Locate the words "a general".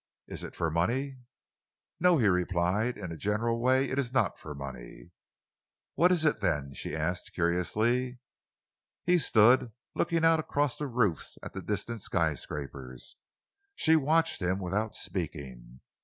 3.11-3.61